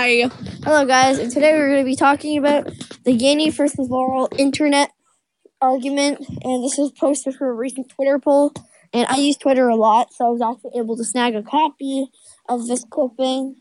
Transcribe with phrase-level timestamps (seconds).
[0.00, 0.30] Bye.
[0.64, 2.64] Hello, guys, and today we're going to be talking about
[3.04, 4.92] the Yanny versus Laurel internet
[5.60, 6.26] argument.
[6.42, 8.54] And this was posted for a recent Twitter poll.
[8.94, 12.06] And I use Twitter a lot, so I was actually able to snag a copy
[12.48, 13.56] of this clipping,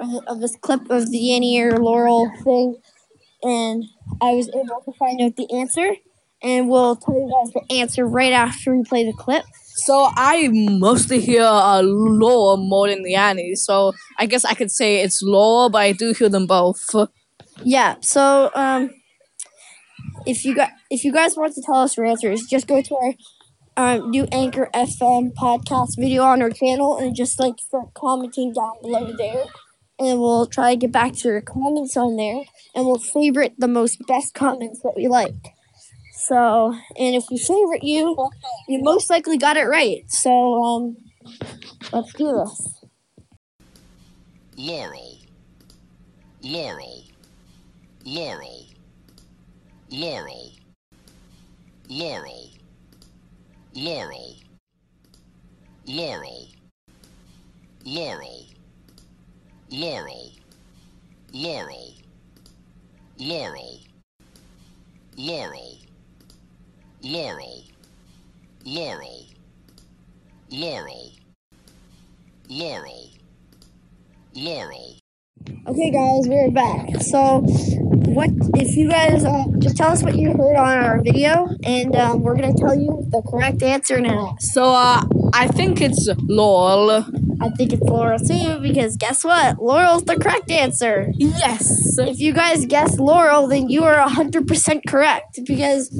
[0.00, 2.74] of this clip of the Yanny or Laurel thing.
[3.44, 3.84] And
[4.20, 5.94] I was able to find out the answer.
[6.44, 9.44] And we'll tell you guys the answer right after we play the clip.
[9.76, 15.00] So I mostly hear uh, Laurel more than Yanny, so I guess I could say
[15.00, 16.78] it's Laurel, but I do hear them both.
[17.64, 17.96] Yeah.
[18.00, 18.90] So, um,
[20.26, 22.96] if you got if you guys want to tell us your answers, just go to
[22.96, 23.14] our
[23.76, 28.72] um, new Anchor FM podcast video on our channel and just like start commenting down
[28.80, 29.44] below there,
[29.98, 32.42] and we'll try to get back to your comments on there,
[32.74, 35.34] and we'll favorite the most best comments that we like.
[36.26, 38.30] So, and if we favorite you,
[38.66, 40.10] you most likely got it right.
[40.10, 40.30] So,
[40.62, 40.96] um,
[41.92, 42.84] let's do this.
[44.56, 45.18] Laurel,
[46.42, 47.04] Laurel,
[48.06, 48.66] Laurel,
[49.90, 50.52] Laurel,
[51.90, 52.50] Laurel,
[53.74, 54.36] Laurel,
[55.86, 56.48] Laurel,
[57.84, 58.46] Laurel,
[59.70, 60.32] Laurel,
[61.32, 61.94] Laurel,
[63.18, 63.80] Laurel,
[65.16, 65.78] Laurel,
[67.04, 67.62] Laurel,
[68.64, 69.26] Laurel,
[70.50, 71.12] Laurel,
[72.48, 73.10] Laurel,
[74.34, 74.96] Laurel.
[75.66, 77.02] Okay, guys, we're back.
[77.02, 81.50] So, what if you guys uh, just tell us what you heard on our video,
[81.62, 84.36] and um, we're gonna tell you the correct answer now.
[84.40, 85.02] So uh,
[85.34, 87.04] I think it's Laurel.
[87.42, 89.62] I think it's Laurel too, because guess what?
[89.62, 91.12] Laurel's the correct answer.
[91.16, 91.98] Yes.
[91.98, 95.90] If you guys guess Laurel, then you are hundred percent correct because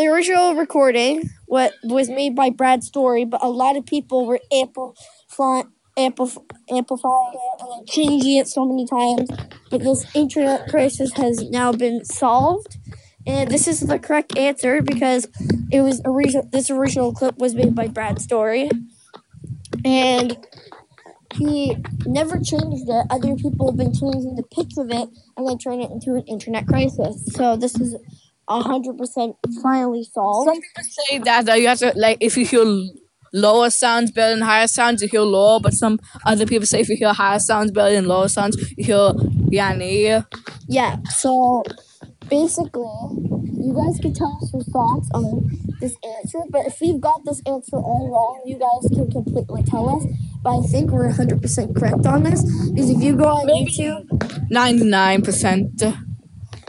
[0.00, 4.40] the original recording what was made by Brad Story, but a lot of people were
[4.50, 5.66] amplifying.
[5.98, 9.28] Amplif- amplifying it and changing it so many times,
[9.70, 12.78] but this internet crisis has now been solved,
[13.26, 15.26] and this is the correct answer because
[15.70, 16.48] it was original.
[16.50, 18.70] This original clip was made by Brad Story,
[19.84, 20.38] and
[21.34, 21.76] he
[22.06, 23.06] never changed it.
[23.10, 26.24] Other people have been changing the pitch of it and then turning it into an
[26.26, 27.26] internet crisis.
[27.34, 27.96] So this is
[28.50, 30.48] hundred percent finally solved.
[30.48, 32.64] Some people say that uh, you have to like if you hear
[33.32, 35.60] lower sounds better than higher sounds, you hear lower.
[35.60, 38.84] But some other people say if you hear higher sounds better than lower sounds, you
[38.84, 39.12] hear
[39.52, 40.24] Yanny.
[40.68, 40.96] Yeah.
[41.08, 41.62] So
[42.28, 42.84] basically,
[43.60, 45.50] you guys can tell us your thoughts on
[45.80, 46.40] this answer.
[46.50, 50.06] But if we've got this answer all wrong, you guys can completely tell us.
[50.42, 53.70] But I think we're hundred percent correct on this because if you go on Maybe.
[53.70, 54.50] YouTube.
[54.50, 55.82] Ninety nine percent.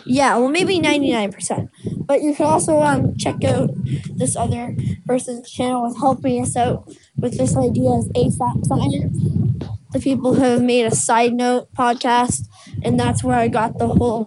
[0.05, 1.69] Yeah, well, maybe ninety nine percent.
[2.05, 3.69] But you can also um check out
[4.15, 4.75] this other
[5.05, 9.17] person's channel with helping us out with this idea of ASAP science.
[9.91, 12.47] The people who have made a side note podcast,
[12.83, 14.25] and that's where I got the whole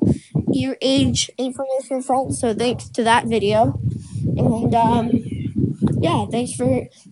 [0.54, 2.32] ear age information from.
[2.32, 3.80] So thanks to that video,
[4.36, 5.10] and um,
[6.00, 6.66] yeah, thanks for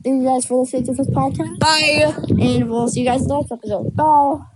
[0.05, 2.13] thank you guys for listening to this podcast, Bye.
[2.41, 3.97] and we'll see you guys in the next episode.
[3.97, 4.52] Bye.